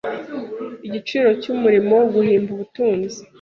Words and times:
igiciro 0.87 1.29
cyumurimoGuhimba 1.41 2.49
ubutunzi 2.53 3.17